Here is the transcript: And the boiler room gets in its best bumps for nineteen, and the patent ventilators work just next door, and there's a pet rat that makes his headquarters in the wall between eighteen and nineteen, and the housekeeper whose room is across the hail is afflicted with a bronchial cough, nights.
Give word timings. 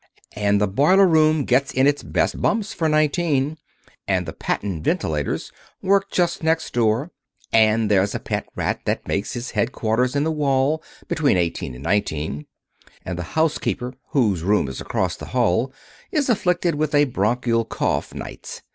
And 0.35 0.59
the 0.59 0.67
boiler 0.67 1.05
room 1.05 1.45
gets 1.45 1.71
in 1.71 1.85
its 1.85 2.01
best 2.01 2.41
bumps 2.41 2.73
for 2.73 2.89
nineteen, 2.89 3.59
and 4.07 4.25
the 4.25 4.33
patent 4.33 4.83
ventilators 4.83 5.51
work 5.79 6.09
just 6.09 6.41
next 6.41 6.73
door, 6.73 7.11
and 7.53 7.91
there's 7.91 8.15
a 8.15 8.19
pet 8.19 8.47
rat 8.55 8.79
that 8.85 9.07
makes 9.07 9.33
his 9.33 9.51
headquarters 9.51 10.15
in 10.15 10.23
the 10.23 10.31
wall 10.31 10.81
between 11.07 11.37
eighteen 11.37 11.75
and 11.75 11.83
nineteen, 11.83 12.47
and 13.05 13.15
the 13.19 13.37
housekeeper 13.37 13.93
whose 14.09 14.41
room 14.41 14.67
is 14.67 14.81
across 14.81 15.15
the 15.15 15.27
hail 15.27 15.71
is 16.11 16.29
afflicted 16.29 16.73
with 16.73 16.95
a 16.95 17.05
bronchial 17.05 17.63
cough, 17.63 18.11
nights. 18.15 18.63